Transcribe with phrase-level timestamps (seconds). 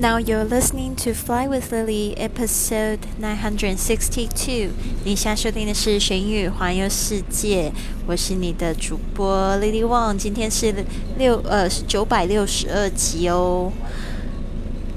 [0.00, 4.68] Now you're listening to Fly with Lily, episode nine hundred sixty-two。
[5.04, 7.70] 你现在收听的是《玄宇环游世界》，
[8.06, 10.16] 我是你的主播 Lily Wang。
[10.16, 10.72] 今天是
[11.18, 13.72] 六呃是九百六十二集哦。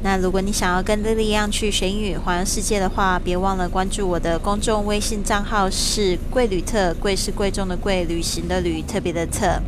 [0.04, 9.60] 那如果你想要跟 Lily 一样去玄宇环游世界的话，别忘了关注我的公众微信账号是贵旅特，贵是贵重的贵，旅行的旅，特别的特。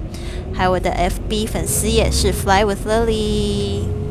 [0.53, 4.02] 还有我的 FB 粉丝也是 Fly with Lily。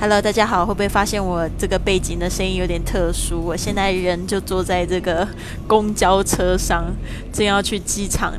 [0.00, 0.64] Hello，大家好！
[0.64, 3.40] 会不会发现我这个背景的声音有点特殊？
[3.40, 5.26] 我现在人就坐在这个
[5.66, 6.84] 公交车上，
[7.32, 8.32] 正要去机场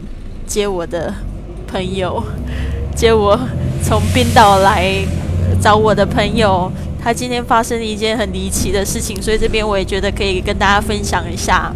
[0.48, 1.13] 接我的
[1.68, 2.23] 朋友，
[2.95, 3.38] 接我
[3.84, 5.05] 从冰岛来
[5.62, 6.72] 找我的朋友。
[7.04, 11.73] 他今天发生了一件很离奇的事情，所以这边我也觉得可以跟大家分享一下。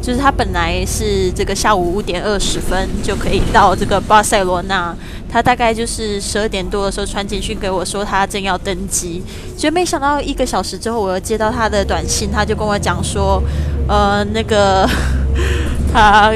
[0.00, 4.94] 就是他本来是这个下午五点二十分就可以到这个巴塞罗那。
[5.30, 9.22] 他大概就是十二点多的时候传简讯给我，说他正要登机，
[9.56, 13.42] 就没想到一个小时之后，我又接到他的短信，他就跟我讲说，
[13.86, 14.88] 呃，那个
[15.92, 16.32] 他。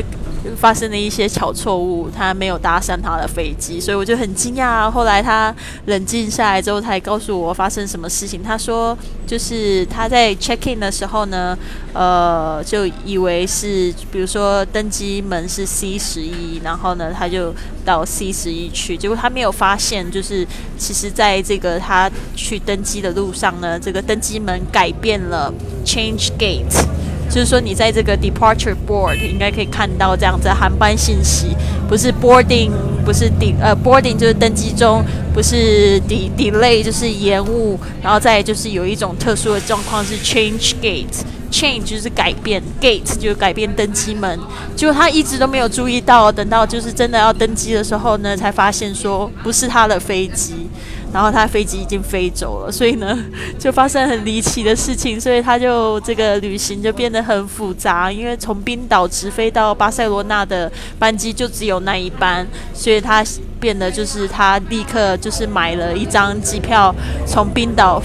[0.57, 4.91] 发生了一些小错误，他没有搭上他的飞机，所以我就很惊讶。
[4.91, 5.55] 后来他
[5.87, 8.43] 冷静下来之后，才告诉我发生什么事情。
[8.43, 11.57] 他说，就是他在 check in 的时候呢，
[11.93, 20.47] 呃，就以为是，比如说登机门是 C 十一，然后呢，他就到 C 十一去，结果他没有发现，就是
[20.77, 25.53] 其实在这个他去登机的路上呢，这个登机门改变了
[25.85, 27.02] ，change gate。
[27.33, 31.57] 就是说，你在这个 departure board 应该可以看到这样子航班信息，
[31.89, 32.71] 不是 boarding，
[33.07, 35.03] 不是 de 呃 boarding 就是登机中，
[35.33, 44.39] 不是 de delay 就是延误，然后再就是有一种特殊的状况是 change gate，change 就是改变，gate 就是改变登机门，
[44.77, 50.69] 结果他一直都没有注意到，等到就是真的要登机的时候呢，才发现说不是他的飞机。
[51.13, 53.19] 然后他飞机已经飞走了，所以呢，
[53.59, 58.11] 就发生很离奇的事情，所以他就这个旅行就变得很复杂。
[58.11, 63.25] 因为从冰岛直飞到巴塞罗那的班机就只有那一班，所以他
[63.61, 66.95] 变得就是他立刻就是买了一张机票
[67.27, 68.03] 从冰岛。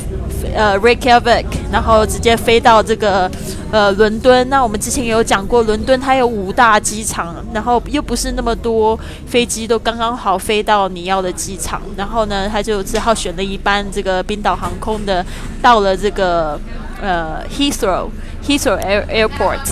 [0.55, 3.29] 呃，Reykjavik，然后直接飞到这个
[3.71, 4.47] 呃伦敦。
[4.49, 11.81] 那我们之前也有讲过，伦敦它有五大机场，然后又不是那么多飞机都刚刚好飞到你要的机场。
[11.95, 15.25] 然后呢，他就只好选了一班这个冰岛航空的，
[15.61, 16.59] 到了这个
[17.01, 19.67] 呃 Heathrow，Heathrow Air Airport，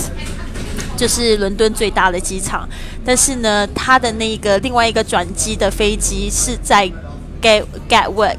[0.96, 2.68] 就是伦敦最大的机场。
[3.04, 6.90] 但是呢，他的那个另外一个转机的飞机是在
[7.40, 8.36] Gat Gatwick。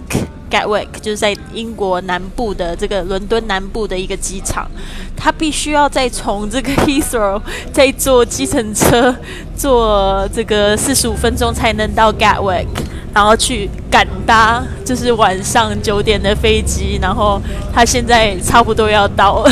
[0.50, 4.69] Gatwick 就是在英国南部的这个伦敦南部的一个机场，
[5.16, 7.41] 他必须要再从这个 Heathrow
[7.72, 9.16] 再坐计程车，
[9.56, 12.68] 坐这个四十五分钟才能到 Gatwick，
[13.13, 17.41] 然后去赶搭就是晚上九点的飞机，然后
[17.74, 19.52] 他现在差不多要到了，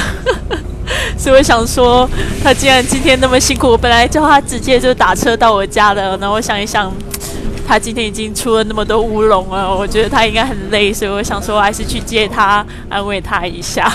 [1.18, 2.10] 所以我想说，
[2.44, 6.92] 他既然今天那么辛苦，我本来叫他直接就打车到我家的，然后我想一想。
[7.68, 13.92] 他今天已经出了那么多乌龙了，我觉得他应该很累，所以我想说还是去接他，安慰他一下。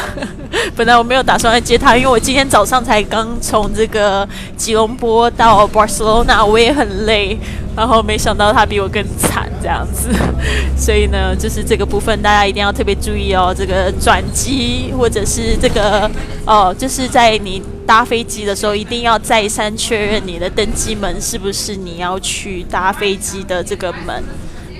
[0.76, 7.38] 本来我没有打算来接他，因为我今天早上才刚从这个吉隆坡到 Barcelona，我也很累。
[7.76, 10.10] 然后没想到他比我更惨这样子，
[10.76, 13.54] 所以呢，就是这个部分大家一定要特别注意哦。
[13.56, 16.10] 这个转机或者是这个
[16.44, 24.22] 哦，就是在你搭飞机的时候，一定要再三确认你的登机门是不是你要去搭飞机的这个门，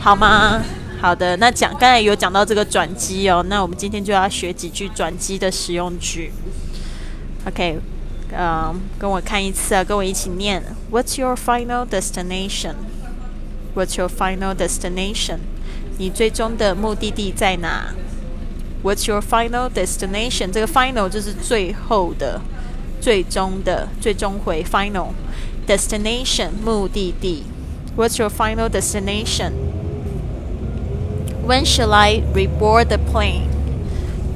[0.01, 0.61] 好吗？
[1.01, 6.31] 好的，那讲刚才有讲到这个转机哦，那我们今天就要学几句转机的使用句。
[7.47, 7.79] OK，
[8.37, 10.63] 嗯，跟我看一次啊，跟我一起念。
[10.93, 12.75] What's your final destination?
[13.75, 15.39] What's your final destination?
[15.97, 17.95] 你最终的目的地在哪
[18.85, 20.51] ？What's your final destination?
[20.51, 22.43] 这个 final 就是最后的、
[23.01, 25.13] 最终的、最终回 final
[25.67, 27.45] destination 目的地。
[27.97, 29.53] What's your final destination?
[31.46, 33.50] When shall I reboard the plane?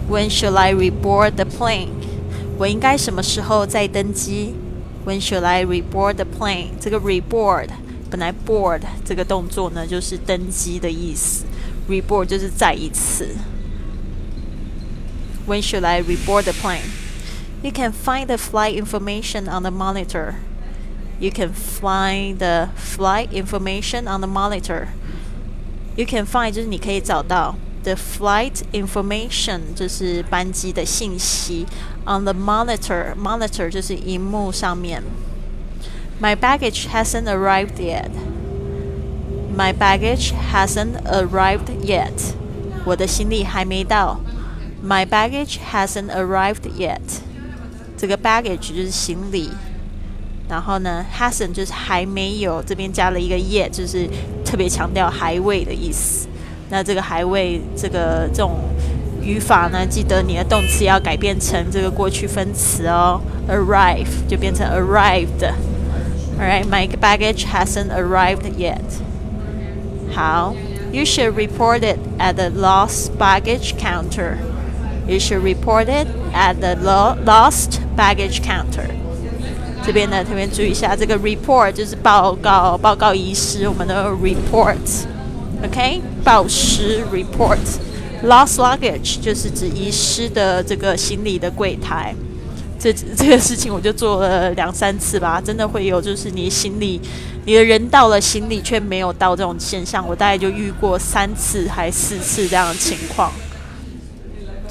[0.07, 1.89] When shall I reboard the plane?
[2.57, 4.55] 我应该什么时候再登机？
[5.05, 6.71] When shall I reboard the plane？
[6.79, 7.69] 这个 reboard
[8.09, 11.45] 本来 board 这个动作呢就是登机的意思，
[11.87, 13.35] reboard 就是再一次。
[15.47, 16.89] When should I reboard the plane?
[17.63, 20.35] You can find the flight information on the monitor.
[21.19, 24.89] You can find the flight information on the monitor.
[25.95, 31.65] You can find 就是你可以找到 the flight information 就是班机的信息
[32.05, 35.03] on the monitor monitor 就是荧幕上面。
[36.21, 38.11] My baggage hasn't arrived yet.
[39.55, 42.33] My baggage hasn't arrived yet.
[42.85, 44.19] 我的行李还没到。
[44.83, 46.99] My baggage hasn't arrived yet。
[47.97, 49.49] 这个 baggage 就是行李，
[50.47, 54.07] 然后呢，hasn't 就是还没有，这边加了一个 yet，就是
[54.43, 56.27] 特别强调还未的意思。
[56.69, 58.59] 那这个还未，这个这种
[59.21, 68.79] 语法呢，记得你的动词要改变成这个过去分词哦，arrive 就变成 arrived。Alright, my baggage hasn't arrived yet.
[70.13, 70.55] 好，
[70.91, 74.37] You should report it at the lost baggage counter.
[75.07, 78.89] You should report it at the lost baggage counter.
[79.86, 84.78] 这边呢，特别注意一下，这个 report 就是报告，报告遗失，我们的 report。
[85.62, 87.58] OK，报失 report。
[88.24, 92.14] Lost luggage 就是指遗失的这个行李的柜台。
[92.78, 96.98] 这这个事情我就做了两三次吧，真的会有，就是你行李，
[97.44, 103.30] 你的人到了，行李却没有到这种现象，我大概就遇过三次还四次这样的情况。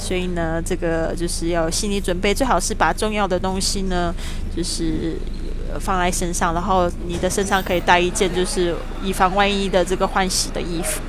[0.04, 4.14] 所以呢，这个就是要心理准备，最好是把重要的东西呢，
[4.54, 5.18] 就是
[5.80, 11.00] 放在身上，然后你的身上可以带一件，就是以防万一的这个换洗的衣服。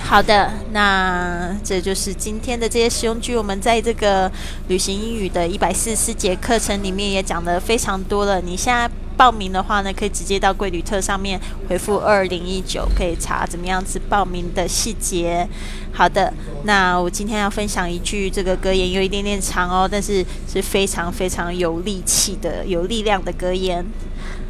[0.00, 3.36] 好的，那这就是今天的这些实用句。
[3.36, 4.30] 我们在这个
[4.68, 8.40] 旅行英语的一百四十四节课程里面也讲的非常多了。
[8.40, 11.38] 你现在报名的话呢，可以直接到贵旅特上面
[11.68, 15.46] 回复二零一九，可以查怎么样子报名的细节。
[15.92, 16.32] 好的，
[16.62, 23.84] 那我今天要分享一句这个格言，有一点点长哦，但是是非常非常有力气的、有力量的格言。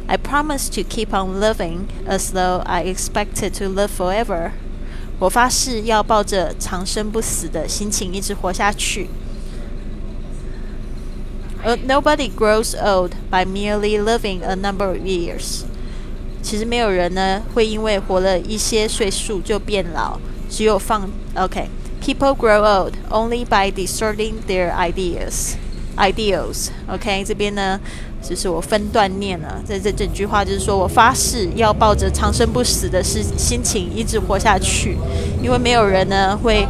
[0.05, 4.51] I promise to keep on living as though I expected to live forever.
[5.17, 9.09] 我发誓要抱着长生不死的心情一直活下去。
[11.65, 15.63] Uh, nobody grows old by merely living a number of years。
[16.41, 20.17] 其实没有人呢会因为活了一些岁数就变老，
[20.49, 21.67] 只有放 OK。
[22.01, 25.55] People grow old only by deserting their ideas,
[25.97, 26.69] ideals.
[26.87, 27.77] OK，这边呢
[28.23, 34.97] 就是我分段念了，在这整句话就是说我发誓要抱着长生不死的心心情一直活下去，
[35.43, 36.65] 因为没有人呢会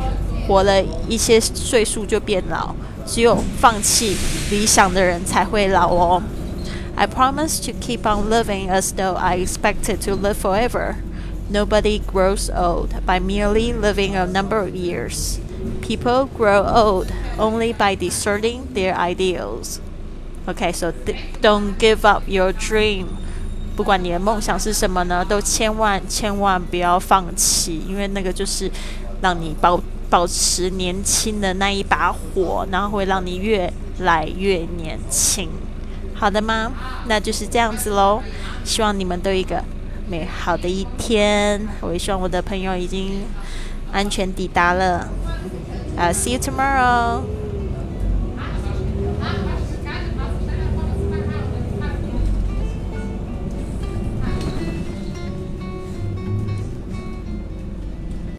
[0.47, 2.73] 活了一些岁数就变老，
[3.08, 4.16] 只有放弃
[4.50, 6.22] 理想的人才会老哦。
[6.96, 10.96] I promise to keep on living as though I expected to live forever.
[11.50, 15.38] Nobody grows old by merely living a number of years.
[15.82, 17.08] People grow old
[17.38, 19.80] only by deserting their ideals.
[20.46, 20.92] Okay, so
[21.40, 23.06] don't give up your dream.
[23.76, 28.70] 不管你的梦想是什么呢，都千万千万不要放弃，因为那个就是
[29.21, 29.79] 让你保
[30.09, 35.49] 保持年轻的那一把火，然后会让你越来越年轻。
[36.15, 36.71] 好的吗？
[37.07, 38.21] 那就是这样子喽。
[38.65, 39.63] 希望你们都有一个
[40.09, 41.65] 美好的一天。
[41.81, 43.23] 我也希望我的朋友已经
[43.91, 45.07] 安全抵达了。
[45.97, 47.38] Uh, see you tomorrow.